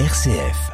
RCF. 0.00 0.72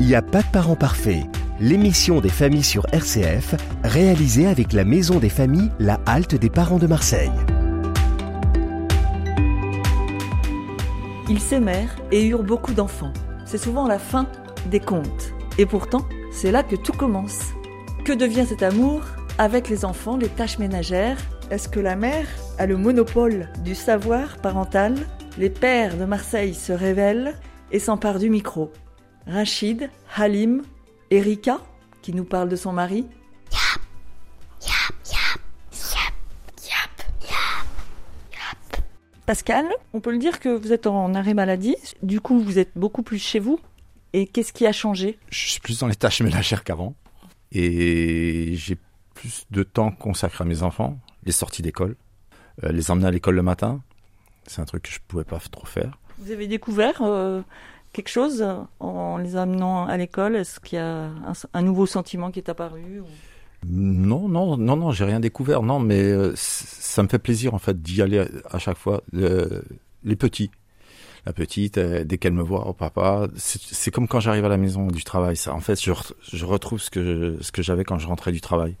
Il 0.00 0.06
n'y 0.06 0.14
a 0.14 0.22
pas 0.22 0.40
de 0.40 0.46
parents 0.50 0.74
parfaits. 0.76 1.24
L'émission 1.60 2.22
des 2.22 2.30
familles 2.30 2.62
sur 2.62 2.86
RCF, 2.94 3.54
réalisée 3.84 4.46
avec 4.46 4.72
la 4.72 4.86
Maison 4.86 5.18
des 5.18 5.28
familles, 5.28 5.70
la 5.78 6.00
halte 6.06 6.36
des 6.36 6.48
parents 6.48 6.78
de 6.78 6.86
Marseille. 6.86 7.30
Ils 11.28 11.40
s'aimèrent 11.40 11.94
et 12.12 12.26
eurent 12.28 12.44
beaucoup 12.44 12.72
d'enfants. 12.72 13.12
C'est 13.44 13.58
souvent 13.58 13.86
la 13.86 13.98
fin 13.98 14.26
des 14.66 14.80
contes. 14.80 15.32
Et 15.58 15.66
pourtant, 15.66 16.06
c'est 16.30 16.50
là 16.50 16.62
que 16.62 16.76
tout 16.76 16.92
commence. 16.92 17.52
Que 18.04 18.12
devient 18.12 18.46
cet 18.48 18.62
amour 18.62 19.02
avec 19.38 19.68
les 19.68 19.84
enfants, 19.84 20.16
les 20.16 20.28
tâches 20.28 20.58
ménagères? 20.58 21.18
Est-ce 21.50 21.68
que 21.68 21.80
la 21.80 21.96
mère 21.96 22.26
a 22.58 22.66
le 22.66 22.76
monopole 22.76 23.48
du 23.64 23.74
savoir 23.74 24.36
parental? 24.38 24.94
Les 25.38 25.50
pères 25.50 25.96
de 25.96 26.04
Marseille 26.04 26.54
se 26.54 26.72
révèlent 26.72 27.34
et 27.70 27.78
s'emparent 27.78 28.18
du 28.18 28.30
micro. 28.30 28.72
Rachid, 29.26 29.90
Halim, 30.16 30.62
Erika, 31.10 31.58
qui 32.02 32.12
nous 32.12 32.24
parle 32.24 32.48
de 32.48 32.56
son 32.56 32.72
mari. 32.72 33.06
Pascal, 39.26 39.66
on 39.92 40.00
peut 40.00 40.10
le 40.10 40.16
dire 40.16 40.40
que 40.40 40.48
vous 40.48 40.72
êtes 40.72 40.86
en 40.86 41.14
arrêt 41.14 41.34
maladie. 41.34 41.76
Du 42.02 42.18
coup, 42.18 42.40
vous 42.40 42.58
êtes 42.58 42.70
beaucoup 42.76 43.02
plus 43.02 43.18
chez 43.18 43.38
vous. 43.38 43.60
Et 44.12 44.26
qu'est-ce 44.26 44.52
qui 44.52 44.66
a 44.66 44.72
changé? 44.72 45.18
Je 45.30 45.48
suis 45.48 45.60
plus 45.60 45.78
dans 45.80 45.86
les 45.86 45.96
tâches 45.96 46.22
ménagères 46.22 46.64
qu'avant. 46.64 46.94
Et 47.52 48.52
j'ai 48.56 48.76
plus 49.14 49.46
de 49.50 49.62
temps 49.62 49.90
consacré 49.90 50.44
à 50.44 50.46
mes 50.46 50.62
enfants, 50.62 50.98
les 51.24 51.32
sorties 51.32 51.62
d'école, 51.62 51.96
euh, 52.62 52.72
les 52.72 52.90
emmener 52.90 53.06
à 53.06 53.10
l'école 53.10 53.34
le 53.36 53.42
matin. 53.42 53.80
C'est 54.46 54.60
un 54.60 54.64
truc 54.64 54.84
que 54.84 54.90
je 54.90 54.98
pouvais 55.08 55.24
pas 55.24 55.38
trop 55.50 55.66
faire. 55.66 55.98
Vous 56.18 56.30
avez 56.30 56.46
découvert 56.46 57.02
euh, 57.02 57.42
quelque 57.92 58.08
chose 58.08 58.46
en 58.80 59.16
les 59.16 59.36
amenant 59.36 59.86
à 59.86 59.96
l'école? 59.96 60.36
Est-ce 60.36 60.60
qu'il 60.60 60.76
y 60.76 60.80
a 60.80 61.06
un, 61.06 61.32
un 61.52 61.62
nouveau 61.62 61.86
sentiment 61.86 62.30
qui 62.30 62.38
est 62.38 62.48
apparu 62.48 63.00
ou... 63.00 63.06
Non, 63.66 64.28
non, 64.28 64.56
non, 64.56 64.76
non, 64.76 64.92
j'ai 64.92 65.04
rien 65.04 65.20
découvert. 65.20 65.62
Non, 65.62 65.80
mais 65.80 66.00
euh, 66.00 66.32
ça 66.36 67.02
me 67.02 67.08
fait 67.08 67.18
plaisir 67.18 67.54
en 67.54 67.58
fait 67.58 67.82
d'y 67.82 68.02
aller 68.02 68.20
à, 68.20 68.26
à 68.50 68.58
chaque 68.58 68.78
fois. 68.78 69.02
Les 69.12 70.16
petits, 70.16 70.50
la 71.26 71.32
petite, 71.32 71.78
euh, 71.78 72.04
dès 72.04 72.18
qu'elle 72.18 72.32
me 72.32 72.42
voit, 72.42 72.66
oh 72.66 72.72
papa, 72.72 73.28
c'est 73.36 73.90
comme 73.90 74.08
quand 74.08 74.20
j'arrive 74.20 74.44
à 74.44 74.48
la 74.48 74.56
maison 74.56 74.86
du 74.86 75.04
travail. 75.04 75.36
Ça, 75.36 75.54
en 75.54 75.60
fait, 75.60 75.80
je, 75.82 75.92
re- 75.92 76.12
je 76.32 76.44
retrouve 76.44 76.80
ce 76.80 76.90
que 76.90 77.36
ce 77.40 77.52
que 77.52 77.62
j'avais 77.62 77.84
quand 77.84 77.98
je 77.98 78.06
rentrais 78.06 78.32
du 78.32 78.40
travail. 78.40 78.76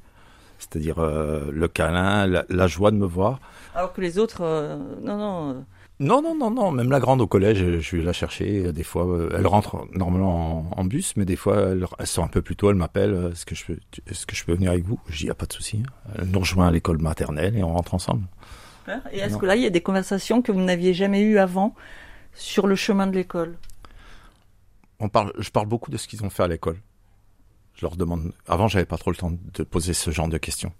C'est-à-dire 0.58 0.98
euh, 0.98 1.50
le 1.52 1.68
câlin, 1.68 2.26
la, 2.26 2.44
la 2.48 2.66
joie 2.66 2.90
de 2.90 2.96
me 2.96 3.06
voir. 3.06 3.40
Alors 3.74 3.92
que 3.92 4.00
les 4.00 4.18
autres, 4.18 4.40
euh, 4.42 4.76
non, 5.02 5.16
non. 5.16 5.64
Non, 6.00 6.22
non, 6.22 6.36
non, 6.36 6.50
non. 6.50 6.70
Même 6.70 6.90
la 6.90 7.00
grande 7.00 7.20
au 7.20 7.26
collège, 7.26 7.80
je 7.80 7.96
vais 7.96 8.02
la 8.04 8.12
chercher. 8.12 8.72
Des 8.72 8.84
fois, 8.84 9.28
elle 9.36 9.46
rentre 9.48 9.86
normalement 9.94 10.70
en, 10.76 10.80
en 10.80 10.84
bus, 10.84 11.14
mais 11.16 11.24
des 11.24 11.34
fois, 11.34 11.70
elle, 11.70 11.86
elle 11.98 12.06
sort 12.06 12.24
un 12.24 12.28
peu 12.28 12.40
plus 12.40 12.54
tôt. 12.54 12.70
Elle 12.70 12.76
m'appelle. 12.76 13.30
Est-ce 13.32 13.44
que 13.44 13.56
je 13.56 13.64
peux, 13.66 13.78
est-ce 14.08 14.24
que 14.24 14.36
je 14.36 14.44
peux 14.44 14.54
venir 14.54 14.70
avec 14.70 14.84
vous? 14.84 15.00
Je 15.08 15.26
dis, 15.26 15.32
pas 15.32 15.46
de 15.46 15.52
souci. 15.52 15.82
Elle 16.16 16.28
nous 16.28 16.38
rejoint 16.38 16.68
à 16.68 16.70
l'école 16.70 16.98
maternelle 16.98 17.56
et 17.56 17.64
on 17.64 17.72
rentre 17.72 17.94
ensemble. 17.94 18.22
Et 19.12 19.18
est-ce 19.18 19.36
que 19.36 19.44
là, 19.44 19.54
il 19.54 19.62
y 19.62 19.66
a 19.66 19.70
des 19.70 19.80
conversations 19.80 20.40
que 20.40 20.50
vous 20.52 20.62
n'aviez 20.62 20.94
jamais 20.94 21.20
eues 21.20 21.38
avant? 21.38 21.74
Sur 22.38 22.66
le 22.66 22.76
chemin 22.76 23.06
de 23.06 23.14
l'école 23.14 23.58
On 25.00 25.08
parle, 25.08 25.32
je 25.38 25.50
parle 25.50 25.66
beaucoup 25.66 25.90
de 25.90 25.96
ce 25.96 26.08
qu'ils 26.08 26.24
ont 26.24 26.30
fait 26.30 26.44
à 26.44 26.48
l'école. 26.48 26.78
Je 27.74 27.82
leur 27.82 27.96
demande. 27.96 28.32
Avant, 28.46 28.68
j'avais 28.68 28.84
pas 28.84 28.96
trop 28.96 29.10
le 29.10 29.16
temps 29.16 29.32
de 29.32 29.62
poser 29.62 29.92
ce 29.92 30.10
genre 30.10 30.28
de 30.28 30.38
questions. 30.38 30.72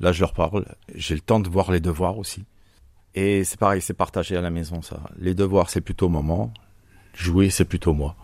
Là, 0.00 0.12
je 0.12 0.20
leur 0.20 0.32
parle. 0.32 0.64
J'ai 0.94 1.14
le 1.14 1.20
temps 1.20 1.40
de 1.40 1.48
voir 1.48 1.70
les 1.70 1.80
devoirs 1.80 2.18
aussi. 2.18 2.44
Et 3.14 3.44
c'est 3.44 3.58
pareil, 3.58 3.80
c'est 3.82 3.94
partagé 3.94 4.36
à 4.36 4.40
la 4.40 4.50
maison, 4.50 4.82
ça. 4.82 5.00
Les 5.18 5.34
devoirs, 5.34 5.70
c'est 5.70 5.80
plutôt 5.80 6.08
maman. 6.08 6.52
Jouer, 7.14 7.50
c'est 7.50 7.64
plutôt 7.64 7.94
moi. 7.94 8.14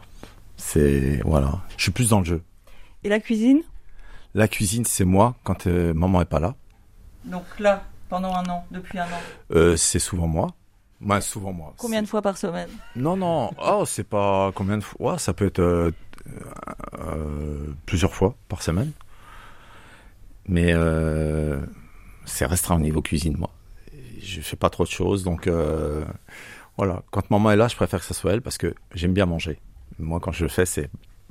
C'est 0.57 1.21
voilà. 1.25 1.63
Je 1.77 1.85
suis 1.85 1.93
plus 1.93 2.11
dans 2.11 2.21
le 2.21 2.25
jeu. 2.27 2.43
Et 3.05 3.09
la 3.09 3.21
cuisine? 3.21 3.63
La 4.35 4.49
cuisine, 4.49 4.85
c'est 4.85 5.05
moi 5.05 5.35
quand 5.45 5.67
euh, 5.67 5.93
maman 5.95 6.21
est 6.23 6.27
pas 6.27 6.41
là. 6.41 6.55
Donc 7.25 7.45
là, 7.59 7.85
pendant 8.09 8.35
un 8.35 8.45
an, 8.47 8.67
depuis 8.71 8.99
un 8.99 9.05
an? 9.05 9.21
Euh, 9.53 9.77
c'est 9.77 9.99
souvent 9.99 10.27
moi. 10.27 10.55
Moi, 11.03 11.21
souvent 11.21 11.53
moi. 11.53 11.75
Combien 11.79 12.01
de 12.01 12.07
fois 12.07 12.23
par 12.23 12.37
semaine? 12.37 12.69
Non, 12.95 13.17
non. 13.17 13.51
Oh, 13.61 13.83
c'est 13.85 14.05
pas 14.05 14.53
combien 14.55 14.79
de 14.79 14.85
fois? 14.85 15.19
Ça 15.19 15.35
peut 15.35 15.47
être 15.47 15.59
euh, 15.59 15.91
euh, 16.99 17.67
plusieurs 17.87 18.15
fois 18.15 18.37
par 18.49 18.63
semaine. 18.63 18.93
Mais 20.47 20.73
euh, 20.73 21.61
c'est 22.25 22.47
restreint 22.47 22.77
au 22.77 22.81
niveau 22.81 23.03
cuisine, 23.03 23.37
moi. 23.37 23.51
Je 24.21 24.41
fais 24.41 24.55
pas 24.55 24.71
trop 24.71 24.85
de 24.85 24.91
choses, 24.91 25.25
donc 25.25 25.51
voilà. 26.77 27.03
Quand 27.11 27.29
maman 27.31 27.51
est 27.51 27.57
là, 27.57 27.67
je 27.67 27.75
préfère 27.75 27.99
que 27.99 28.07
ce 28.07 28.15
soit 28.15 28.35
elle 28.35 28.43
parce 28.43 28.57
que 28.57 28.73
j'aime 28.95 29.13
bien 29.13 29.27
manger. 29.27 29.59
Moi, 29.99 30.21
quand 30.21 30.31
je 30.31 30.45
le 30.45 30.49
fais, 30.49 30.67
c'est 30.67 30.89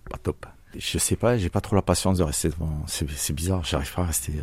pas 0.09 0.17
top. 0.17 0.45
Je 0.77 0.97
sais 0.97 1.15
pas, 1.15 1.37
j'ai 1.37 1.49
pas 1.49 1.61
trop 1.61 1.77
la 1.77 1.81
patience 1.81 2.17
de 2.17 2.23
rester 2.23 2.49
devant. 2.49 2.83
C'est 2.87 3.09
c'est 3.11 3.33
bizarre, 3.33 3.63
j'arrive 3.63 3.93
pas 3.93 4.01
à 4.01 4.05
rester 4.07 4.33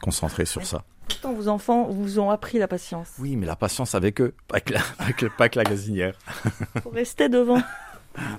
concentré 0.00 0.44
sur 0.44 0.64
ça. 0.64 0.84
Pourtant, 1.08 1.32
vos 1.32 1.48
enfants 1.48 1.84
vous 1.84 2.18
ont 2.18 2.30
appris 2.30 2.58
la 2.58 2.68
patience. 2.68 3.08
Oui, 3.18 3.36
mais 3.36 3.46
la 3.46 3.56
patience 3.56 3.94
avec 3.94 4.20
eux, 4.20 4.34
pas 4.46 4.56
avec 4.56 4.70
la, 4.70 4.80
pas 4.80 4.86
avec, 5.04 5.20
pas 5.20 5.44
avec 5.44 5.54
la 5.54 5.64
gazinière. 5.64 6.14
Faut 6.82 6.90
rester 6.90 7.28
devant. 7.28 7.62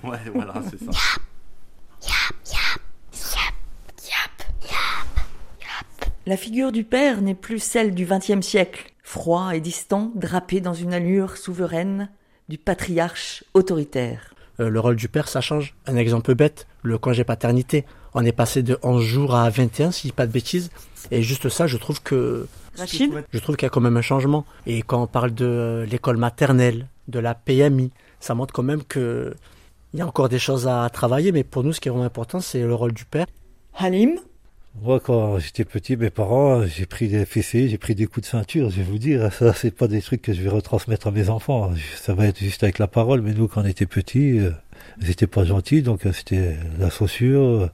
Ouais, 0.03 0.19
voilà, 0.33 0.55
c'est 0.69 0.83
ça. 0.83 0.91
La 6.25 6.37
figure 6.37 6.71
du 6.71 6.83
père 6.83 7.21
n'est 7.21 7.33
plus 7.33 7.57
celle 7.57 7.95
du 7.95 8.05
XXe 8.05 8.45
siècle, 8.45 8.91
froid 9.01 9.55
et 9.55 9.61
distant, 9.61 10.11
drapé 10.13 10.61
dans 10.61 10.75
une 10.75 10.93
allure 10.93 11.37
souveraine 11.37 12.09
du 12.49 12.59
patriarche 12.59 13.43
autoritaire. 13.55 14.35
Euh, 14.59 14.69
le 14.69 14.79
rôle 14.79 14.95
du 14.95 15.07
père, 15.07 15.27
ça 15.27 15.41
change. 15.41 15.75
Un 15.85 15.95
exemple 15.95 16.35
bête, 16.35 16.67
le 16.83 16.97
congé 16.97 17.23
paternité. 17.23 17.85
On 18.13 18.25
est 18.25 18.31
passé 18.31 18.63
de 18.63 18.77
11 18.83 19.03
jours 19.03 19.35
à 19.35 19.49
21, 19.49 19.91
si 19.91 20.11
pas 20.11 20.27
de 20.27 20.31
bêtises. 20.31 20.69
Et 21.11 21.21
juste 21.21 21.49
ça, 21.49 21.67
je 21.67 21.77
trouve 21.77 22.01
que... 22.01 22.47
Rachid 22.77 23.11
Je 23.31 23.39
trouve 23.39 23.55
qu'il 23.55 23.65
y 23.65 23.67
a 23.67 23.69
quand 23.69 23.81
même 23.81 23.97
un 23.97 24.01
changement. 24.01 24.45
Et 24.65 24.81
quand 24.81 25.01
on 25.01 25.07
parle 25.07 25.33
de 25.33 25.45
euh, 25.45 25.85
l'école 25.85 26.17
maternelle, 26.17 26.87
de 27.07 27.19
la 27.19 27.33
PMI, 27.33 27.91
ça 28.19 28.35
montre 28.35 28.53
quand 28.53 28.63
même 28.63 28.83
que 28.83 29.33
il 29.93 29.99
y 29.99 30.01
a 30.03 30.07
encore 30.07 30.29
des 30.29 30.37
choses 30.37 30.67
à 30.67 30.87
travailler. 30.91 31.31
Mais 31.31 31.43
pour 31.43 31.63
nous, 31.63 31.73
ce 31.73 31.79
qui 31.79 31.87
est 31.87 31.91
vraiment 31.91 32.05
important, 32.05 32.39
c'est 32.39 32.61
le 32.61 32.75
rôle 32.75 32.93
du 32.93 33.05
père. 33.05 33.25
Halim 33.73 34.19
Moi, 34.75 34.99
quand 34.99 35.39
j'étais 35.39 35.65
petit, 35.65 35.97
mes 35.97 36.09
parents, 36.09 36.65
j'ai 36.65 36.85
pris 36.85 37.09
des 37.09 37.25
fessées, 37.25 37.67
j'ai 37.67 37.77
pris 37.77 37.95
des 37.95 38.05
coups 38.07 38.25
de 38.25 38.29
ceinture, 38.31 38.69
je 38.69 38.77
vais 38.77 38.83
vous 38.83 38.97
dire. 38.97 39.33
Ça, 39.33 39.53
c'est 39.53 39.71
pas 39.71 39.87
des 39.87 40.01
trucs 40.01 40.21
que 40.21 40.31
je 40.31 40.41
vais 40.41 40.49
retransmettre 40.49 41.07
à 41.07 41.11
mes 41.11 41.29
enfants. 41.29 41.73
Ça 41.95 42.13
va 42.13 42.27
être 42.27 42.39
juste 42.39 42.63
avec 42.63 42.79
la 42.79 42.87
parole. 42.87 43.21
Mais 43.21 43.33
nous, 43.33 43.47
quand 43.47 43.61
on 43.61 43.65
était 43.65 43.85
petits, 43.87 44.39
euh, 44.39 44.51
ils 45.01 45.09
étaient 45.09 45.27
pas 45.27 45.43
gentils, 45.43 45.81
donc 45.81 46.05
euh, 46.05 46.13
c'était 46.13 46.55
la 46.77 46.89
chaussure 46.89 47.41
euh, 47.41 47.69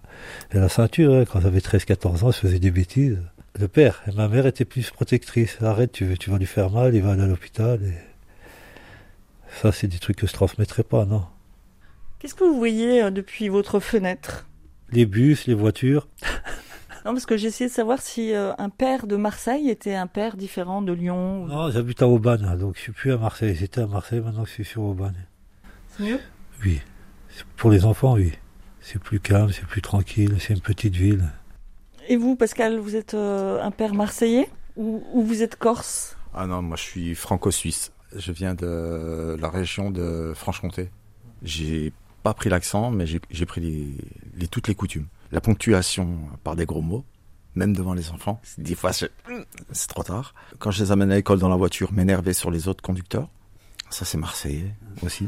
et 0.51 0.57
la 0.57 0.69
ceinture. 0.69 1.13
hein. 1.13 1.25
Quand 1.25 1.41
j'avais 1.41 1.59
13-14 1.59 2.23
ans, 2.23 2.31
je 2.31 2.39
faisais 2.39 2.59
des 2.59 2.71
bêtises. 2.71 3.19
Le 3.59 3.67
père, 3.67 4.01
et 4.07 4.11
ma 4.11 4.27
mère 4.27 4.47
était 4.47 4.65
plus 4.65 4.89
protectrice. 4.89 5.57
Arrête, 5.61 5.91
tu, 5.91 6.17
tu 6.17 6.29
vas 6.29 6.37
lui 6.37 6.45
faire 6.45 6.71
mal, 6.71 6.95
il 6.95 7.03
va 7.03 7.11
aller 7.11 7.23
à 7.23 7.27
l'hôpital. 7.27 7.79
Et... 7.83 7.93
Ça, 9.61 9.71
c'est 9.71 9.87
des 9.87 9.99
trucs 9.99 10.17
que 10.17 10.27
je 10.27 10.33
transmettrai 10.33 10.83
pas, 10.83 11.05
non. 11.05 11.23
Qu'est-ce 12.19 12.35
que 12.35 12.43
vous 12.43 12.57
voyez 12.57 13.03
euh, 13.03 13.11
depuis 13.11 13.47
votre 13.49 13.79
fenêtre? 13.79 14.47
Les 14.91 15.05
bus, 15.05 15.47
les 15.47 15.53
voitures, 15.53 16.07
Non, 17.05 17.13
parce 17.13 17.25
que 17.27 17.37
j'ai 17.37 17.47
essayé 17.47 17.69
de 17.69 17.73
savoir 17.73 18.01
si 18.01 18.33
euh, 18.33 18.53
un 18.57 18.69
père 18.69 19.05
de 19.05 19.15
Marseille 19.15 19.69
était 19.69 19.93
un 19.93 20.07
père 20.07 20.35
différent 20.37 20.81
de 20.81 20.91
Lyon. 20.91 21.43
ou- 21.43 21.47
Non, 21.47 21.69
j'habite 21.69 22.01
à 22.01 22.07
Aubagne, 22.07 22.57
donc 22.57 22.75
je 22.77 22.81
suis 22.81 22.91
plus 22.91 23.11
à 23.13 23.17
Marseille. 23.17 23.55
J'étais 23.55 23.81
à 23.81 23.87
Marseille, 23.87 24.21
maintenant 24.21 24.43
je 24.45 24.49
suis 24.51 24.65
sur 24.65 24.81
Aubagne. 24.81 25.13
C'est 25.91 26.03
mieux? 26.03 26.19
Oui. 26.63 26.81
C'est- 27.29 27.45
Pour 27.57 27.69
les 27.69 27.85
enfants, 27.85 28.13
oui. 28.15 28.31
C'est 28.81 28.99
plus 28.99 29.19
calme, 29.19 29.51
c'est 29.51 29.65
plus 29.65 29.81
tranquille, 29.81 30.35
c'est 30.39 30.53
une 30.53 30.61
petite 30.61 30.95
ville. 30.95 31.25
Et 32.07 32.17
vous, 32.17 32.35
Pascal, 32.35 32.77
vous 32.79 32.95
êtes 32.95 33.13
euh, 33.13 33.61
un 33.61 33.71
père 33.71 33.93
marseillais 33.93 34.49
ou, 34.75 35.03
ou 35.13 35.21
vous 35.23 35.41
êtes 35.43 35.55
corse? 35.57 36.17
Ah 36.33 36.47
non, 36.47 36.61
moi 36.61 36.75
je 36.75 36.83
suis 36.83 37.15
franco-suisse. 37.15 37.91
Je 38.15 38.31
viens 38.31 38.55
de 38.55 39.37
la 39.39 39.49
région 39.49 39.91
de 39.91 40.33
Franche-Comté. 40.35 40.89
J'ai 41.43 41.93
pas 42.23 42.33
pris 42.33 42.49
l'accent, 42.49 42.89
mais 42.91 43.05
j'ai 43.05 43.19
j'ai 43.29 43.45
pris 43.45 43.61
les, 43.61 43.87
les- 44.37 44.47
toutes 44.47 44.67
les 44.67 44.75
coutumes. 44.75 45.07
La 45.31 45.41
ponctuation 45.41 46.19
par 46.43 46.55
des 46.55 46.65
gros 46.65 46.81
mots, 46.81 47.03
même 47.55 47.73
devant 47.73 47.93
les 47.93 48.09
enfants. 48.11 48.41
Des 48.57 48.75
fois, 48.75 48.93
c'est 48.93 49.11
c'est 49.71 49.87
trop 49.87 50.03
tard. 50.03 50.33
Quand 50.59 50.71
je 50.71 50.83
les 50.83 50.91
amène 50.91 51.11
à 51.11 51.15
l'école 51.15 51.39
dans 51.39 51.49
la 51.49 51.55
voiture, 51.55 51.91
m'énerver 51.93 52.33
sur 52.33 52.51
les 52.51 52.67
autres 52.67 52.81
conducteurs. 52.81 53.29
Ça, 53.89 54.05
c'est 54.05 54.17
marseillais 54.17 54.73
aussi. 55.03 55.27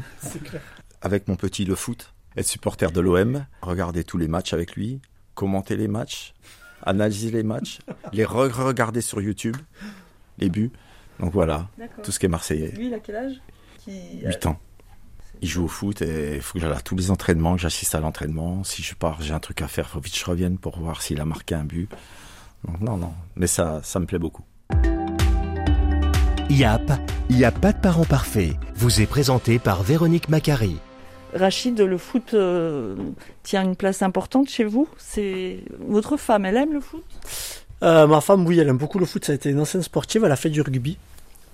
Avec 1.02 1.28
mon 1.28 1.36
petit 1.36 1.64
le 1.64 1.74
foot, 1.74 2.12
être 2.36 2.46
supporter 2.46 2.90
de 2.92 3.00
l'OM, 3.00 3.46
regarder 3.62 4.04
tous 4.04 4.18
les 4.18 4.28
matchs 4.28 4.52
avec 4.52 4.74
lui, 4.74 5.00
commenter 5.34 5.76
les 5.76 5.86
matchs, 5.86 6.34
analyser 6.82 7.30
les 7.30 7.44
matchs, 7.44 7.78
les 8.12 8.24
re-regarder 8.24 9.00
sur 9.00 9.20
YouTube, 9.20 9.56
les 10.38 10.48
buts. 10.48 10.72
Donc 11.20 11.32
voilà, 11.32 11.68
tout 12.02 12.10
ce 12.10 12.18
qui 12.18 12.26
est 12.26 12.28
marseillais. 12.28 12.72
Lui, 12.72 12.88
il 12.88 12.94
a 12.94 12.98
quel 12.98 13.16
âge? 13.16 13.40
Qui, 13.78 14.20
8 14.22 14.46
ans. 14.46 14.60
Il 15.40 15.48
joue 15.48 15.64
au 15.64 15.68
foot 15.68 16.02
et 16.02 16.36
il 16.36 16.42
faut 16.42 16.54
que 16.54 16.60
j'aille 16.60 16.72
à 16.72 16.80
tous 16.80 16.96
les 16.96 17.10
entraînements, 17.10 17.54
que 17.54 17.60
j'assiste 17.60 17.94
à 17.94 18.00
l'entraînement. 18.00 18.64
Si 18.64 18.82
je 18.82 18.94
pars, 18.94 19.22
j'ai 19.22 19.32
un 19.32 19.38
truc 19.38 19.62
à 19.62 19.68
faire, 19.68 19.86
il 19.88 19.92
faut 19.92 20.00
vite 20.00 20.12
que 20.12 20.18
je 20.18 20.24
revienne 20.24 20.58
pour 20.58 20.78
voir 20.78 21.00
s'il 21.00 21.20
a 21.20 21.24
marqué 21.24 21.54
un 21.54 21.64
but. 21.64 21.88
Donc 22.64 22.80
non, 22.80 22.96
non, 22.96 23.12
mais 23.36 23.46
ça, 23.46 23.80
ça 23.84 24.00
me 24.00 24.06
plaît 24.06 24.18
beaucoup. 24.18 24.42
YAP, 26.50 26.90
il 27.30 27.36
n'y 27.36 27.44
a 27.44 27.52
pas 27.52 27.72
de 27.72 27.78
parents 27.78 28.04
parfaits, 28.04 28.56
vous 28.74 29.00
est 29.00 29.06
présenté 29.06 29.58
par 29.58 29.82
Véronique 29.82 30.28
Macari. 30.28 30.78
Rachid, 31.34 31.78
le 31.78 31.98
foot 31.98 32.34
euh, 32.34 32.96
tient 33.42 33.62
une 33.62 33.76
place 33.76 34.02
importante 34.02 34.48
chez 34.48 34.64
vous. 34.64 34.88
C'est 34.96 35.58
votre 35.86 36.16
femme, 36.16 36.46
elle 36.46 36.56
aime 36.56 36.72
le 36.72 36.80
foot? 36.80 37.04
Euh, 37.82 38.06
ma 38.06 38.20
femme, 38.20 38.46
oui, 38.46 38.58
elle 38.58 38.68
aime 38.68 38.78
beaucoup 38.78 38.98
le 38.98 39.06
foot. 39.06 39.24
Ça 39.24 39.32
a 39.32 39.34
été 39.34 39.50
une 39.50 39.60
ancienne 39.60 39.82
sportive. 39.82 40.24
Elle 40.24 40.32
a 40.32 40.36
fait 40.36 40.50
du 40.50 40.62
rugby. 40.62 40.96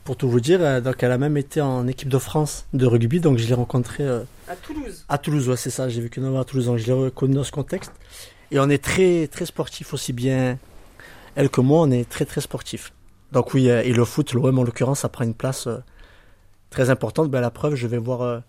Pour 0.04 0.18
tout 0.18 0.28
vous 0.28 0.40
dire, 0.40 0.60
euh, 0.62 0.82
donc 0.82 1.02
elle 1.02 1.12
a 1.12 1.16
même 1.16 1.38
été 1.38 1.62
en 1.62 1.86
équipe 1.88 2.10
de 2.10 2.18
France 2.18 2.66
de 2.74 2.84
rugby. 2.86 3.20
Donc 3.20 3.38
je 3.38 3.46
l'ai 3.46 3.54
rencontrée 3.54 4.04
euh, 4.04 4.20
À 4.48 4.54
Toulouse. 4.54 5.04
à 5.08 5.16
Toulouse. 5.16 5.48
Ouais, 5.48 5.56
c'est 5.56 5.70
ça. 5.70 5.88
J'ai 5.88 6.02
vécu 6.02 6.20
9 6.20 6.34
ans 6.34 6.40
à 6.40 6.44
Toulouse. 6.44 6.66
Donc 6.66 6.76
je 6.76 6.86
l'ai 6.86 6.92
reconnu 6.92 7.34
dans 7.34 7.44
ce 7.44 7.52
contexte. 7.52 7.90
Et 8.50 8.58
on 8.60 8.68
est 8.68 8.82
très, 8.82 9.26
très 9.28 9.46
sportif 9.46 9.94
aussi 9.94 10.12
bien 10.12 10.58
elle 11.36 11.48
que 11.48 11.62
moi. 11.62 11.80
On 11.80 11.90
est 11.90 12.06
très, 12.06 12.26
très 12.26 12.42
sportif. 12.42 12.92
Donc 13.32 13.54
oui, 13.54 13.70
euh, 13.70 13.82
et 13.82 13.94
le 13.94 14.04
foot, 14.04 14.34
l'OM 14.34 14.58
en 14.58 14.62
l'occurrence, 14.62 15.00
ça 15.00 15.08
prend 15.08 15.24
une 15.24 15.32
place 15.32 15.68
très 16.68 16.90
importante. 16.90 17.30
Ben, 17.30 17.40
la 17.40 17.50
preuve, 17.50 17.74
je 17.74 17.86
vais 17.86 17.96
voir 17.98 18.42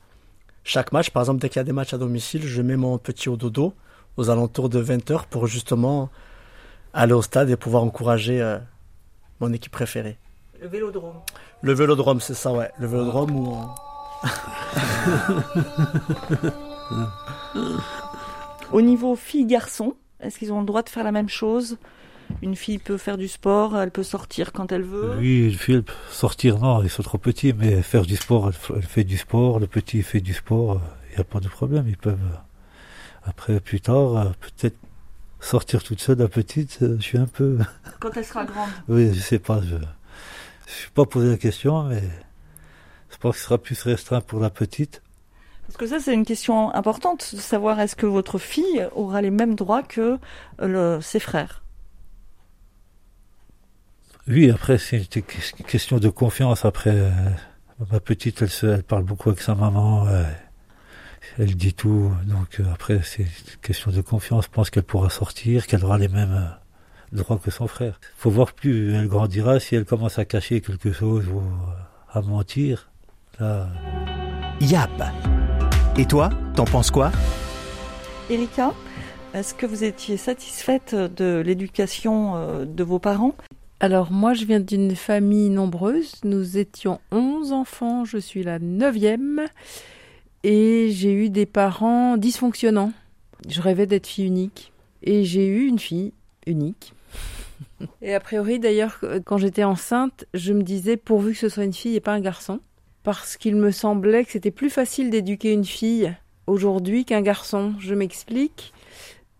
chaque 0.65 0.91
match. 0.91 1.09
Par 1.11 1.21
exemple, 1.21 1.39
dès 1.39 1.47
qu'il 1.47 1.57
y 1.57 1.61
a 1.61 1.63
des 1.63 1.71
matchs 1.71 1.93
à 1.93 1.97
domicile, 1.97 2.45
je 2.45 2.61
mets 2.61 2.75
mon 2.75 2.97
petit 2.97 3.29
au 3.29 3.37
dodo 3.37 3.73
aux 4.17 4.29
alentours 4.29 4.67
de 4.67 4.83
20h 4.83 5.27
pour 5.29 5.47
justement 5.47 6.09
aller 6.93 7.13
au 7.13 7.21
stade 7.21 7.49
et 7.49 7.55
pouvoir 7.55 7.83
encourager 7.83 8.57
mon 9.39 9.53
équipe 9.53 9.71
préférée. 9.71 10.17
Le 10.65 10.71
vélodrome. 10.71 11.13
Le 11.61 11.73
vélodrome, 11.73 12.19
c'est 12.19 12.33
ça, 12.33 12.51
ouais. 12.51 12.71
Le 12.79 12.87
vélodrome 12.87 13.29
où 13.35 13.55
on- 13.55 13.69
Au 18.71 18.81
niveau 18.81 19.15
filles-garçons, 19.15 19.93
est-ce 20.21 20.39
qu'ils 20.39 20.51
ont 20.51 20.61
le 20.61 20.65
droit 20.65 20.81
de 20.81 20.89
faire 20.89 21.03
la 21.03 21.11
même 21.11 21.29
chose? 21.29 21.77
Une 22.41 22.55
fille 22.55 22.79
peut 22.79 22.97
faire 22.97 23.17
du 23.19 23.27
sport, 23.27 23.77
elle 23.77 23.91
peut 23.91 24.01
sortir 24.01 24.53
quand 24.53 24.71
elle 24.71 24.81
veut. 24.81 25.17
Oui, 25.19 25.45
une 25.49 25.53
fille, 25.53 25.83
peut 25.83 25.93
sortir, 26.09 26.57
non, 26.57 26.81
ils 26.81 26.89
sont 26.89 27.03
trop 27.03 27.19
petits, 27.19 27.53
mais 27.53 27.83
faire 27.83 28.01
du 28.07 28.15
sport, 28.15 28.49
elle, 28.75 28.81
fait 28.81 29.03
du 29.03 29.17
sport, 29.17 29.59
le 29.59 29.67
petit 29.67 30.01
fait 30.01 30.19
du 30.19 30.33
sport, 30.33 30.81
il 31.11 31.15
n'y 31.17 31.21
a 31.21 31.25
pas 31.25 31.41
de 31.41 31.47
problème, 31.47 31.85
ils 31.87 31.95
peuvent. 31.97 32.17
euh, 32.33 32.37
Après, 33.27 33.59
plus 33.59 33.81
tard, 33.81 34.17
euh, 34.17 34.23
peut-être 34.39 34.77
sortir 35.39 35.83
toute 35.83 35.99
seule, 36.01 36.17
la 36.17 36.27
petite, 36.27 36.79
euh, 36.81 36.95
je 36.97 37.03
suis 37.03 37.19
un 37.19 37.27
peu. 37.27 37.59
Quand 37.99 38.09
elle 38.17 38.25
sera 38.25 38.45
grande. 38.45 38.69
Oui, 38.87 39.13
je 39.13 39.19
sais 39.19 39.37
pas, 39.37 39.61
je 39.61 39.75
ne 40.67 40.71
suis 40.71 40.91
pas 40.91 41.05
posé 41.05 41.29
la 41.29 41.37
question, 41.37 41.83
mais 41.83 42.01
je 43.11 43.17
pense 43.17 43.35
que 43.35 43.39
ce 43.39 43.45
sera 43.45 43.57
plus 43.57 43.81
restreint 43.83 44.21
pour 44.21 44.39
la 44.39 44.49
petite. 44.49 45.01
Parce 45.67 45.77
que 45.77 45.87
ça, 45.87 45.99
c'est 45.99 46.13
une 46.13 46.25
question 46.25 46.73
importante, 46.75 47.33
de 47.33 47.39
savoir 47.39 47.79
est-ce 47.79 47.95
que 47.95 48.05
votre 48.05 48.37
fille 48.37 48.87
aura 48.95 49.21
les 49.21 49.31
mêmes 49.31 49.55
droits 49.55 49.81
que 49.83 50.19
euh, 50.61 50.97
le- 50.97 51.01
ses 51.01 51.19
frères. 51.19 51.63
Oui, 54.27 54.49
après, 54.49 54.77
c'est 54.77 54.97
une 55.15 55.23
que- 55.23 55.63
question 55.67 55.97
de 55.99 56.09
confiance. 56.09 56.65
Après, 56.65 56.91
euh, 56.93 57.09
ma 57.91 57.99
petite, 57.99 58.41
elle, 58.41 58.49
se, 58.49 58.65
elle 58.65 58.83
parle 58.83 59.03
beaucoup 59.03 59.29
avec 59.29 59.41
sa 59.41 59.55
maman. 59.55 60.07
euh, 60.07 60.23
elle 61.37 61.55
dit 61.55 61.73
tout. 61.73 62.11
Donc, 62.25 62.59
euh, 62.59 62.65
après, 62.73 63.01
c'est 63.03 63.23
une 63.23 63.57
question 63.61 63.91
de 63.91 64.01
confiance. 64.01 64.45
Je 64.45 64.49
pense 64.49 64.69
qu'elle 64.69 64.83
pourra 64.83 65.09
sortir, 65.09 65.67
qu'elle 65.67 65.83
aura 65.83 65.97
les 65.97 66.07
mêmes 66.07 66.49
droits 67.11 67.37
que 67.37 67.51
son 67.51 67.67
frère. 67.67 67.99
faut 68.17 68.29
voir 68.29 68.53
plus 68.53 68.93
elle 68.93 69.07
grandira. 69.07 69.59
Si 69.59 69.75
elle 69.75 69.85
commence 69.85 70.19
à 70.19 70.25
cacher 70.25 70.61
quelque 70.61 70.91
chose 70.91 71.27
ou 71.27 71.39
euh, 71.39 72.19
à 72.19 72.21
mentir, 72.21 72.89
là, 73.39 73.67
YAP. 74.61 75.03
Et 75.97 76.05
toi, 76.05 76.29
t'en 76.55 76.65
penses 76.65 76.91
quoi? 76.91 77.11
Erika, 78.29 78.73
est-ce 79.33 79.53
que 79.53 79.65
vous 79.65 79.83
étiez 79.83 80.17
satisfaite 80.17 80.95
de 80.95 81.41
l'éducation 81.45 82.35
euh, 82.35 82.65
de 82.65 82.83
vos 82.83 82.99
parents? 82.99 83.35
Alors 83.79 84.11
moi, 84.11 84.33
je 84.33 84.45
viens 84.45 84.59
d'une 84.59 84.95
famille 84.95 85.49
nombreuse. 85.49 86.15
Nous 86.23 86.57
étions 86.57 86.99
11 87.11 87.51
enfants, 87.51 88.05
je 88.05 88.17
suis 88.17 88.43
la 88.43 88.59
neuvième. 88.59 89.45
Et 90.43 90.89
j'ai 90.91 91.13
eu 91.13 91.29
des 91.29 91.45
parents 91.45 92.17
dysfonctionnants. 92.17 92.93
Je 93.49 93.61
rêvais 93.61 93.87
d'être 93.87 94.07
fille 94.07 94.25
unique. 94.25 94.71
Et 95.03 95.23
j'ai 95.23 95.47
eu 95.47 95.67
une 95.67 95.79
fille 95.79 96.13
unique. 96.45 96.93
Et 98.01 98.13
a 98.13 98.19
priori, 98.19 98.59
d'ailleurs, 98.59 98.99
quand 99.25 99.37
j'étais 99.37 99.63
enceinte, 99.63 100.25
je 100.33 100.53
me 100.53 100.63
disais 100.63 100.97
pourvu 100.97 101.33
que 101.33 101.39
ce 101.39 101.49
soit 101.49 101.63
une 101.63 101.73
fille 101.73 101.95
et 101.95 102.01
pas 102.01 102.13
un 102.13 102.19
garçon. 102.21 102.59
Parce 103.03 103.37
qu'il 103.37 103.55
me 103.55 103.71
semblait 103.71 104.25
que 104.25 104.31
c'était 104.31 104.51
plus 104.51 104.69
facile 104.69 105.09
d'éduquer 105.09 105.53
une 105.53 105.65
fille 105.65 106.13
aujourd'hui 106.47 107.05
qu'un 107.05 107.21
garçon. 107.21 107.75
Je 107.79 107.93
m'explique. 107.93 108.73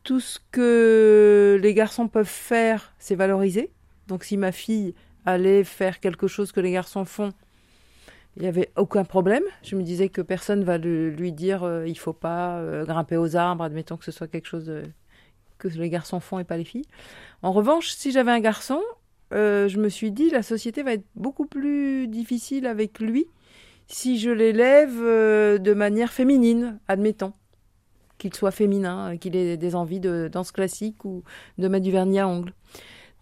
Tout 0.03 0.19
ce 0.19 0.39
que 0.51 1.59
les 1.61 1.73
garçons 1.73 2.07
peuvent 2.07 2.27
faire, 2.27 2.93
c'est 2.99 3.15
valoriser. 3.15 3.71
Donc 4.07 4.23
si 4.23 4.37
ma 4.37 4.51
fille 4.51 4.93
allait 5.25 5.63
faire 5.63 5.99
quelque 5.99 6.27
chose 6.27 6.51
que 6.51 6.59
les 6.59 6.71
garçons 6.71 7.05
font, 7.05 7.33
il 8.37 8.43
n'y 8.43 8.47
avait 8.47 8.69
aucun 8.75 9.03
problème. 9.03 9.43
Je 9.63 9.75
me 9.75 9.81
disais 9.81 10.09
que 10.09 10.21
personne 10.21 10.63
va 10.63 10.77
le- 10.77 11.09
lui 11.09 11.31
dire 11.31 11.63
euh, 11.63 11.87
il 11.87 11.97
faut 11.97 12.13
pas 12.13 12.57
euh, 12.59 12.85
grimper 12.85 13.17
aux 13.17 13.35
arbres, 13.35 13.63
admettons 13.63 13.97
que 13.97 14.05
ce 14.05 14.11
soit 14.11 14.27
quelque 14.27 14.47
chose 14.47 14.69
euh, 14.69 14.83
que 15.73 15.79
les 15.79 15.89
garçons 15.89 16.19
font 16.19 16.39
et 16.39 16.43
pas 16.43 16.57
les 16.57 16.63
filles. 16.63 16.85
En 17.41 17.51
revanche, 17.51 17.89
si 17.89 18.11
j'avais 18.11 18.31
un 18.31 18.39
garçon, 18.39 18.81
euh, 19.33 19.67
je 19.67 19.79
me 19.79 19.89
suis 19.89 20.11
dit 20.11 20.29
la 20.29 20.43
société 20.43 20.83
va 20.83 20.93
être 20.93 21.05
beaucoup 21.15 21.45
plus 21.45 22.07
difficile 22.07 22.67
avec 22.67 22.99
lui 22.99 23.27
si 23.87 24.17
je 24.17 24.31
l'élève 24.31 24.99
euh, 25.01 25.57
de 25.57 25.73
manière 25.73 26.11
féminine, 26.11 26.79
admettons 26.87 27.33
qu'il 28.17 28.33
soit 28.33 28.51
féminin, 28.51 29.13
euh, 29.13 29.17
qu'il 29.17 29.35
ait 29.35 29.57
des 29.57 29.75
envies 29.75 29.99
de 29.99 30.29
danse 30.31 30.51
classique 30.51 31.05
ou 31.05 31.23
de 31.57 31.67
mettre 31.67 31.83
du 31.83 31.91
vernis 31.91 32.19
à 32.19 32.27
ongles. 32.27 32.53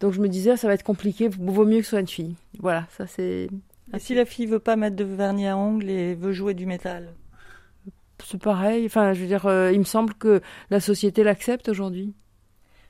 Donc 0.00 0.12
je 0.12 0.20
me 0.20 0.28
disais, 0.28 0.56
ça 0.56 0.68
va 0.68 0.74
être 0.74 0.82
compliqué, 0.82 1.28
vaut 1.28 1.64
mieux 1.64 1.78
que 1.78 1.84
ce 1.84 1.90
soit 1.90 2.00
une 2.00 2.08
fille. 2.08 2.34
Voilà, 2.58 2.86
ça 2.96 3.06
c'est 3.06 3.48
Et 3.92 3.98
si 3.98 4.14
la 4.14 4.24
fille 4.24 4.46
veut 4.46 4.58
pas 4.58 4.76
mettre 4.76 4.96
de 4.96 5.04
vernis 5.04 5.46
à 5.46 5.56
ongles 5.56 5.88
et 5.88 6.14
veut 6.14 6.32
jouer 6.32 6.54
du 6.54 6.66
métal? 6.66 7.12
C'est 8.24 8.40
pareil. 8.40 8.86
Enfin, 8.86 9.12
je 9.12 9.20
veux 9.20 9.26
dire, 9.26 9.46
euh, 9.46 9.72
il 9.72 9.78
me 9.78 9.84
semble 9.84 10.14
que 10.14 10.40
la 10.70 10.80
société 10.80 11.24
l'accepte 11.24 11.68
aujourd'hui. 11.68 12.14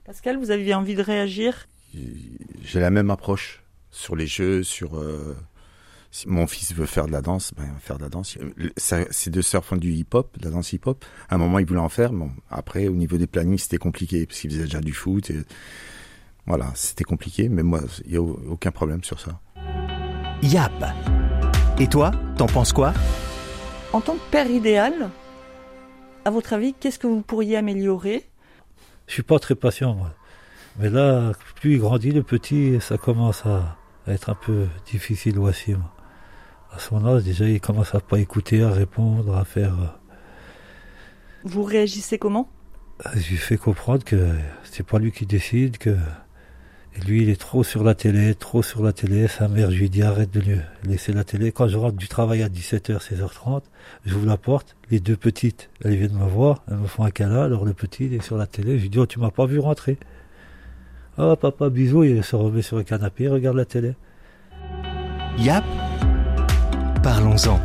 Pascal, 0.04 0.36
vous 0.38 0.50
aviez 0.50 0.74
envie 0.74 0.94
de 0.94 1.02
réagir? 1.02 1.66
J'ai 2.62 2.80
la 2.80 2.90
même 2.90 3.10
approche 3.10 3.62
sur 3.90 4.16
les 4.16 4.26
jeux, 4.26 4.62
sur 4.62 4.98
euh, 4.98 5.34
si 6.10 6.28
mon 6.28 6.46
fils 6.46 6.74
veut 6.74 6.86
faire 6.86 7.06
de 7.06 7.12
la 7.12 7.22
danse, 7.22 7.52
ben 7.56 7.72
faire 7.80 7.96
de 7.96 8.02
la 8.02 8.08
danse. 8.10 8.36
Ses 8.76 9.30
deux 9.30 9.42
sœurs 9.42 9.64
font 9.64 9.76
du 9.76 9.92
hip-hop, 9.92 10.38
de 10.38 10.44
la 10.44 10.50
danse 10.50 10.72
hip-hop. 10.72 11.04
À 11.30 11.36
un 11.36 11.38
moment, 11.38 11.58
ils 11.58 11.66
voulaient 11.66 11.80
en 11.80 11.88
faire. 11.88 12.12
Bon, 12.12 12.30
après, 12.50 12.88
au 12.88 12.92
niveau 12.94 13.16
des 13.16 13.26
plannings, 13.26 13.58
c'était 13.58 13.78
compliqué 13.78 14.26
parce 14.26 14.40
qu'ils 14.40 14.50
faisaient 14.50 14.64
déjà 14.64 14.80
du 14.80 14.92
foot. 14.92 15.30
Et, 15.30 15.40
voilà, 16.46 16.70
c'était 16.74 17.04
compliqué. 17.04 17.48
Mais 17.48 17.62
moi, 17.62 17.80
il 18.04 18.12
y 18.12 18.16
a 18.16 18.20
au- 18.22 18.40
aucun 18.48 18.72
problème 18.72 19.02
sur 19.04 19.20
ça. 19.20 19.40
YAP. 20.42 20.84
Et 21.78 21.86
toi, 21.86 22.10
t'en 22.36 22.46
penses 22.46 22.72
quoi? 22.72 22.92
En 23.94 24.00
tant 24.00 24.14
que 24.16 24.30
père 24.30 24.50
idéal, 24.50 25.08
à 26.24 26.30
votre 26.30 26.52
avis, 26.52 26.74
qu'est-ce 26.74 26.98
que 26.98 27.06
vous 27.06 27.22
pourriez 27.22 27.56
améliorer? 27.56 28.28
Je 29.06 29.12
suis 29.14 29.22
pas 29.22 29.38
très 29.38 29.54
patient, 29.54 29.94
moi. 29.94 30.10
Mais 30.78 30.90
là, 30.90 31.32
plus 31.56 31.74
il 31.74 31.80
grandit, 31.80 32.10
le 32.10 32.22
petit, 32.22 32.78
ça 32.80 32.98
commence 32.98 33.44
à, 33.46 33.76
à 34.06 34.12
être 34.12 34.30
un 34.30 34.34
peu 34.34 34.66
difficile 34.90 35.38
aussi. 35.38 35.72
moi. 35.74 35.92
À 36.72 36.78
son 36.80 37.06
âge, 37.06 37.22
déjà, 37.22 37.48
il 37.48 37.60
commence 37.60 37.94
à 37.94 38.00
pas 38.00 38.18
écouter, 38.18 38.62
à 38.62 38.70
répondre, 38.70 39.36
à 39.36 39.44
faire. 39.44 39.74
euh, 39.80 39.86
Vous 41.44 41.62
réagissez 41.62 42.18
comment? 42.18 42.50
Je 43.14 43.30
lui 43.30 43.36
fais 43.36 43.56
comprendre 43.56 44.04
que 44.04 44.34
c'est 44.64 44.86
pas 44.86 44.98
lui 44.98 45.12
qui 45.12 45.26
décide, 45.26 45.78
que 45.78 45.96
et 46.96 47.00
lui 47.00 47.22
il 47.22 47.28
est 47.28 47.40
trop 47.40 47.64
sur 47.64 47.82
la 47.84 47.94
télé, 47.94 48.34
trop 48.34 48.62
sur 48.62 48.82
la 48.82 48.92
télé. 48.92 49.28
Sa 49.28 49.48
mère, 49.48 49.70
je 49.70 49.78
lui 49.78 49.90
dis 49.90 50.02
arrête 50.02 50.30
de 50.30 50.40
lui 50.40 50.56
laisser 50.84 51.12
la 51.12 51.24
télé. 51.24 51.52
Quand 51.52 51.68
je 51.68 51.76
rentre 51.76 51.96
du 51.96 52.08
travail 52.08 52.42
à 52.42 52.48
17h, 52.48 52.98
16h30, 52.98 53.62
j'ouvre 54.06 54.26
la 54.26 54.36
porte, 54.36 54.76
les 54.90 55.00
deux 55.00 55.16
petites, 55.16 55.70
elles 55.84 55.96
viennent 55.96 56.18
me 56.18 56.26
voir, 56.26 56.62
elles 56.68 56.76
me 56.76 56.86
font 56.86 57.04
un 57.04 57.10
câlin, 57.10 57.42
alors 57.42 57.64
le 57.64 57.74
petit 57.74 58.06
il 58.06 58.14
est 58.14 58.22
sur 58.22 58.36
la 58.36 58.46
télé, 58.46 58.78
je 58.78 58.82
lui 58.82 58.90
dis 58.90 58.98
oh 58.98 59.06
tu 59.06 59.18
m'as 59.18 59.30
pas 59.30 59.46
vu 59.46 59.58
rentrer. 59.58 59.98
Ah 61.18 61.36
papa 61.36 61.68
bisous, 61.68 62.04
il 62.04 62.24
se 62.24 62.36
remet 62.36 62.62
sur 62.62 62.76
le 62.76 62.82
canapé, 62.82 63.24
il 63.24 63.30
regarde 63.30 63.56
la 63.56 63.64
télé. 63.64 63.94
YAP. 65.38 65.64
Parlons-en. 67.02 67.60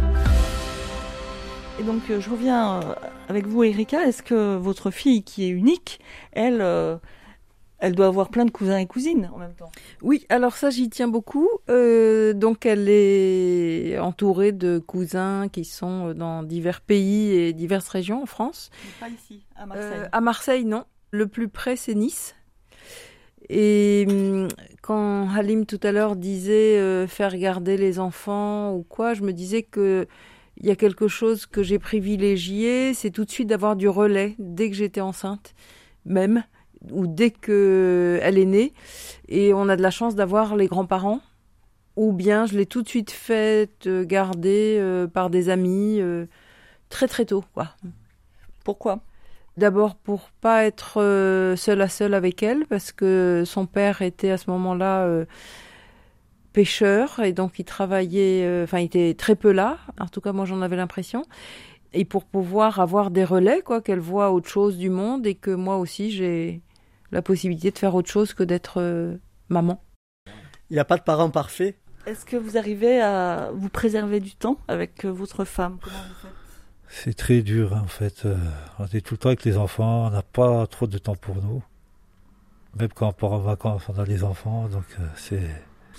Et 1.79 1.83
donc, 1.83 2.01
euh, 2.09 2.19
je 2.19 2.29
reviens 2.29 2.81
euh, 2.81 2.93
avec 3.29 3.48
vous, 3.48 3.63
Erika. 3.63 4.05
Est-ce 4.05 4.21
que 4.21 4.57
votre 4.57 4.91
fille, 4.91 5.24
qui 5.24 5.45
est 5.45 5.50
unique, 5.50 6.01
elle, 6.33 6.62
euh, 6.62 6.98
elle 7.79 7.95
doit 7.95 8.07
avoir 8.07 8.29
plein 8.29 8.45
de 8.45 8.51
cousins 8.51 8.77
et 8.77 8.86
cousines 8.86 9.29
en 9.33 9.38
même 9.38 9.53
temps 9.53 9.71
Oui, 10.01 10.25
alors 10.29 10.55
ça, 10.55 10.69
j'y 10.69 10.89
tiens 10.89 11.07
beaucoup. 11.07 11.50
Euh, 11.69 12.33
donc, 12.33 12.65
elle 12.65 12.89
est 12.89 13.98
entourée 14.00 14.51
de 14.51 14.79
cousins 14.79 15.48
qui 15.50 15.65
sont 15.65 16.13
dans 16.13 16.43
divers 16.43 16.81
pays 16.81 17.31
et 17.31 17.53
diverses 17.53 17.88
régions 17.88 18.21
en 18.21 18.25
France. 18.25 18.69
Pas 19.00 19.09
ici, 19.09 19.43
à 19.55 19.65
Euh, 19.75 20.07
à 20.12 20.21
Marseille, 20.21 20.65
non. 20.65 20.83
Le 21.12 21.27
plus 21.27 21.48
près, 21.48 21.75
c'est 21.75 21.95
Nice. 21.95 22.36
Et 23.50 24.05
hum, 24.07 24.48
quand 24.81 25.27
Halim 25.29 25.65
tout 25.65 25.79
à 25.81 25.91
l'heure 25.91 26.15
disait 26.15 26.77
euh, 26.77 27.07
faire 27.07 27.36
garder 27.36 27.77
les 27.77 28.00
enfants 28.00 28.74
ou 28.75 28.83
quoi, 28.83 29.13
je 29.13 29.24
me 29.24 29.33
disais 29.33 29.63
que 29.63 30.07
il 30.62 30.67
y 30.67 30.71
a 30.71 30.75
quelque 30.75 31.07
chose 31.07 31.45
que 31.45 31.63
j'ai 31.63 31.79
privilégié, 31.79 32.93
c'est 32.93 33.12
tout 33.12 33.24
de 33.24 33.31
suite 33.31 33.48
d'avoir 33.48 33.77
du 33.77 33.88
relais 33.88 34.36
dès 34.39 34.69
que 34.69 34.75
j'étais 34.75 35.00
enceinte, 35.00 35.55
même, 36.05 36.43
ou 36.91 37.07
dès 37.07 37.31
que 37.31 38.19
elle 38.21 38.38
est 38.38 38.45
née. 38.45 38.74
Et 39.27 39.53
on 39.53 39.69
a 39.69 39.75
de 39.75 39.81
la 39.81 39.91
chance 39.91 40.15
d'avoir 40.15 40.55
les 40.55 40.67
grands-parents, 40.67 41.21
ou 41.95 42.13
bien 42.13 42.45
je 42.45 42.57
l'ai 42.57 42.65
tout 42.65 42.81
de 42.81 42.88
suite 42.88 43.12
fait 43.12 43.88
garder 43.88 44.77
euh, 44.79 45.07
par 45.07 45.29
des 45.29 45.50
amis 45.50 46.00
euh, 46.00 46.25
très 46.89 47.07
très 47.07 47.25
tôt. 47.25 47.43
Quoi. 47.53 47.69
Pourquoi? 48.63 49.01
D'abord 49.57 49.95
pour 49.95 50.29
pas 50.41 50.65
être 50.65 51.01
euh, 51.01 51.55
seul 51.55 51.81
à 51.81 51.89
seul 51.89 52.13
avec 52.13 52.43
elle, 52.43 52.65
parce 52.67 52.91
que 52.91 53.43
son 53.45 53.65
père 53.65 54.01
était 54.01 54.31
à 54.31 54.38
ce 54.38 54.50
moment-là 54.50 55.25
pêcheur 56.53 57.19
et 57.19 57.31
donc 57.31 57.59
il 57.59 57.65
travaillait, 57.65 58.43
euh, 58.43 58.63
enfin 58.63 58.79
il 58.79 58.86
était 58.86 59.13
très 59.13 59.36
peu 59.36 59.51
là, 59.51 59.77
en 60.00 60.07
tout 60.07 60.21
cas 60.21 60.33
moi 60.33 60.45
j'en 60.45 60.62
avais 60.62 60.75
l'impression, 60.75 61.24
et 61.93 62.05
pour 62.05 62.25
pouvoir 62.25 62.79
avoir 62.79 63.12
des 63.12 63.24
relais, 63.24 63.62
quoi, 63.62 63.81
qu'elle 63.81 64.00
voit 64.00 64.31
autre 64.31 64.50
chose 64.50 64.77
du 64.77 64.89
monde 64.89 65.25
et 65.27 65.36
que 65.36 65.51
moi 65.51 65.77
aussi 65.77 66.12
j'ai 66.12 66.62
la 67.12 67.22
possibilité 67.22 67.72
de 67.72 67.78
faire 67.78 67.96
autre 67.96 68.10
chose 68.10 68.34
que 68.34 68.44
d'être 68.44 68.82
euh, 68.82 69.18
maman. 69.50 69.84
Il 70.70 70.74
n'y 70.74 70.80
a 70.80 70.86
pas 70.86 70.98
de 70.98 71.04
parents 71.04 71.30
parfaits. 71.30 71.75
Est-ce 72.06 72.25
que 72.25 72.38
vous 72.38 72.58
arrivez 72.58 73.01
à 73.01 73.51
vous 73.54 73.70
préserver 73.70 74.20
du 74.20 74.36
temps 74.36 74.58
avec 74.68 75.06
euh, 75.06 75.10
votre 75.10 75.46
femme? 75.46 75.78
C'est 76.88 77.13
très 77.13 77.42
dur 77.42 77.75
hein, 77.75 77.82
en 77.84 77.88
fait. 77.88 78.25
on 78.80 78.86
est 78.86 79.01
tout 79.01 79.13
le 79.13 79.18
temps 79.20 79.30
avec 79.30 79.44
les 79.44 79.58
enfants, 79.58 80.08
on 80.08 80.10
n'a 80.10 80.24
pas 80.24 80.66
trop 80.66 80.88
de 80.88 80.98
temps 80.98 81.16
pour 81.16 81.36
nous. 81.36 81.62
Même 82.80 82.89
quand 82.89 83.10
on 83.10 83.13
part 83.13 83.34
en 83.34 83.39
vacances, 83.39 83.84
on 83.89 84.00
a 84.00 84.06
les 84.06 84.24
enfants, 84.24 84.68
donc 84.70 84.86
c'est 85.16 85.42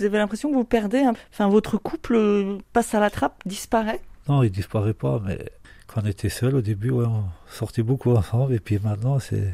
vous 0.01 0.07
avez 0.07 0.17
l'impression 0.17 0.51
que 0.51 0.55
vous 0.55 0.65
perdez, 0.65 1.05
enfin 1.31 1.49
votre 1.49 1.77
couple 1.77 2.59
passe 2.73 2.95
à 2.95 3.01
la 3.01 3.11
trappe, 3.11 3.43
disparaît? 3.45 4.01
Non, 4.29 4.43
il 4.43 4.51
disparaît 4.51 4.95
pas, 4.95 5.21
mais 5.23 5.39
quand 5.87 6.03
on 6.03 6.07
était 6.07 6.31
seul 6.31 6.55
au 6.55 6.63
début, 6.63 6.91
on 6.91 7.25
sortait 7.51 7.83
beaucoup 7.83 8.15
ensemble, 8.15 8.55
et 8.55 8.61
puis 8.61 8.79
maintenant 8.79 9.19
c'est. 9.19 9.53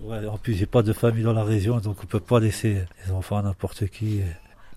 Ouais, 0.00 0.26
en 0.26 0.38
plus, 0.38 0.54
j'ai 0.54 0.66
pas 0.66 0.82
de 0.82 0.92
famille 0.92 1.24
dans 1.24 1.32
la 1.32 1.44
région, 1.44 1.78
donc 1.78 1.98
on 2.02 2.06
peut 2.06 2.20
pas 2.20 2.40
laisser 2.40 2.84
les 3.04 3.12
enfants 3.12 3.36
à 3.36 3.42
n'importe 3.42 3.86
qui. 3.88 4.20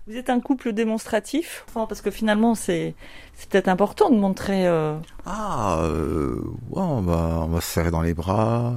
Vous 0.06 0.16
êtes 0.16 0.30
un 0.30 0.40
couple 0.40 0.72
démonstratif, 0.72 1.64
enfin, 1.68 1.86
parce 1.86 2.00
que 2.00 2.12
finalement 2.12 2.54
c'est 2.54 2.94
c'est 3.34 3.48
peut-être 3.48 3.66
important 3.66 4.08
de 4.08 4.16
montrer. 4.16 4.68
Euh, 4.68 4.96
ah, 5.24 5.80
euh, 5.80 6.36
ouais, 6.70 6.82
on 6.82 7.02
va 7.02 7.40
on 7.42 7.48
va 7.48 7.60
se 7.60 7.66
serrer 7.66 7.90
dans 7.90 8.02
les 8.02 8.14
bras, 8.14 8.74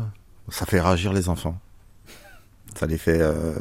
ça 0.50 0.66
fait 0.66 0.82
réagir 0.82 1.14
les 1.14 1.30
enfants. 1.30 1.60
Ça 2.76 2.86
les 2.86 2.98
fait, 2.98 3.20
euh, 3.20 3.54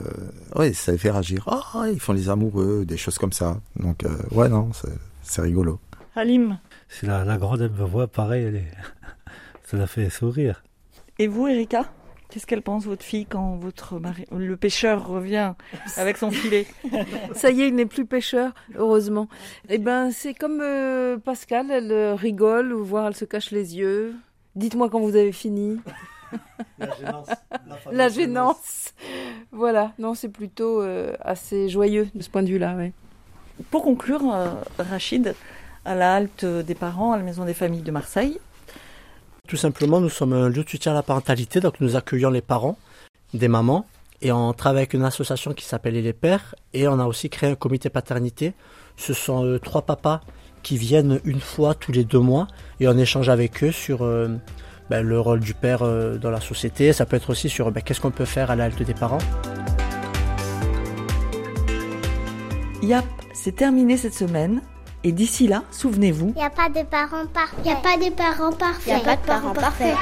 ouais, 0.57 0.73
ça 0.73 0.93
les 0.93 0.99
fait 0.99 1.11
réagir. 1.11 1.45
Ah, 1.47 1.87
ils 1.93 2.01
font 2.01 2.13
les 2.13 2.29
amoureux, 2.29 2.85
des 2.85 2.97
choses 2.97 3.19
comme 3.19 3.33
ça. 3.33 3.59
Donc, 3.77 4.05
euh, 4.05 4.17
ouais, 4.33 4.49
non, 4.49 4.71
c'est 5.23 5.43
rigolo. 5.43 5.81
Halim 6.15 6.59
Si 6.89 7.07
la, 7.07 7.25
la 7.25 7.37
grande, 7.37 7.63
elle 7.63 7.71
me 7.71 7.85
voit, 7.85 8.07
pareil, 8.07 8.45
elle 8.45 8.57
est... 8.57 8.73
ça 9.65 9.77
la 9.77 9.87
fait 9.87 10.09
sourire. 10.11 10.63
Et 11.19 11.27
vous, 11.27 11.49
Erika? 11.49 11.91
Qu'est-ce 12.31 12.47
qu'elle 12.47 12.61
pense, 12.61 12.85
votre 12.85 13.03
fille, 13.03 13.25
quand 13.25 13.57
votre 13.57 13.99
mari, 13.99 14.27
le 14.31 14.57
pêcheur 14.57 15.07
revient 15.07 15.55
avec 15.97 16.19
son 16.19 16.31
filet? 16.31 16.67
Ça 17.35 17.51
y 17.51 17.63
est, 17.63 17.69
il 17.69 17.75
n'est 17.75 17.87
plus 17.87 18.05
pêcheur, 18.05 18.53
heureusement. 18.75 19.29
Eh 19.71 19.79
ben, 19.79 20.11
c'est 20.11 20.35
comme 20.35 20.61
euh, 20.61 21.17
Pascal, 21.17 21.71
elle 21.71 22.13
rigole, 22.13 22.75
ou 22.75 22.85
voire 22.85 23.07
elle 23.07 23.17
se 23.17 23.25
cache 23.25 23.51
les 23.51 23.79
yeux. 23.79 24.15
Dites-moi 24.57 24.91
quand 24.91 25.01
vous 25.01 25.17
avez 25.17 25.33
fini. 25.33 25.81
La 26.79 26.95
gênance. 26.97 27.29
La, 27.91 28.09
gênance. 28.11 28.95
Voilà, 29.51 29.93
non, 29.99 30.15
c'est 30.15 30.29
plutôt 30.29 30.83
euh, 30.83 31.15
assez 31.23 31.71
joyeux 31.71 32.09
de 32.15 32.23
ce 32.23 32.29
point 32.29 32.43
de 32.43 32.49
vue-là. 32.49 32.77
Pour 33.71 33.85
conclure, 33.85 34.35
euh, 34.35 34.51
Rachid, 34.79 35.35
à 35.87 35.95
la 35.95 36.17
halte 36.17 36.45
des 36.45 36.75
parents, 36.75 37.13
à 37.13 37.17
la 37.17 37.23
maison 37.23 37.47
des 37.47 37.55
familles 37.55 37.81
de 37.81 37.91
Marseille. 37.91 38.39
Tout 39.49 39.57
simplement, 39.57 39.99
nous 40.03 40.11
sommes 40.11 40.35
un 40.35 40.51
lieu 40.51 40.63
de 40.63 40.69
soutien 40.69 40.93
à 40.93 40.95
la 40.95 41.03
parentalité, 41.03 41.61
donc 41.61 41.81
nous 41.81 41.97
accueillons 41.97 42.29
les 42.29 42.43
parents, 42.43 42.77
des 43.33 43.49
mamans, 43.49 43.87
et 44.21 44.31
on 44.31 44.53
travaille 44.53 44.81
avec 44.81 44.93
une 44.93 45.05
association 45.05 45.55
qui 45.55 45.65
s'appelle 45.65 45.95
Les 45.95 46.13
Pères, 46.13 46.55
et 46.75 46.87
on 46.87 46.99
a 46.99 47.07
aussi 47.07 47.31
créé 47.31 47.49
un 47.49 47.55
comité 47.55 47.89
paternité. 47.89 48.53
Ce 48.99 49.15
sont 49.15 49.47
euh, 49.47 49.59
trois 49.59 49.81
papas 49.81 50.21
qui 50.63 50.77
viennent 50.77 51.19
une 51.25 51.41
fois 51.41 51.75
tous 51.75 51.93
les 51.93 52.05
deux 52.05 52.19
mois, 52.19 52.47
et 52.79 52.89
on 52.89 52.99
échange 52.99 53.31
avec 53.31 53.65
eux 53.65 53.73
sur 53.73 54.01
ben, 54.91 55.03
le 55.03 55.19
rôle 55.19 55.41
du 55.41 55.55
père 55.55 55.83
euh, 55.83 56.19
dans 56.19 56.31
la 56.31 56.43
société. 56.43 56.93
Ça 56.93 57.07
peut 57.07 57.17
être 57.17 57.31
aussi 57.31 57.49
sur 57.49 57.71
ben, 57.71 57.83
qu'est-ce 57.83 58.03
qu'on 58.03 58.11
peut 58.11 58.27
faire 58.27 58.51
à 58.51 58.57
l'halte 58.57 58.83
des 58.83 58.93
parents. 58.93 59.17
Yap, 62.83 63.07
c'est 63.33 63.57
terminé 63.57 63.97
cette 63.97 64.15
semaine. 64.15 64.61
Et 65.05 65.13
d'ici 65.13 65.47
là, 65.47 65.63
souvenez-vous. 65.71 66.33
Il 66.35 66.39
n'y 66.39 66.45
a 66.45 66.51
pas 66.51 66.69
de 66.69 66.83
parents 66.85 67.27
parfaits. 67.33 67.59
Il 67.65 67.71
n'y 67.71 67.73
a 67.73 67.77
pas 67.77 67.97
de 67.97 68.11
parents 68.11 68.53
parfaits. 68.53 68.87
Il 68.87 68.95
n'y 68.95 69.01
a 69.01 69.05
pas 69.05 69.17
de 69.17 69.27
parents 69.27 69.53
parfaits. 69.53 69.95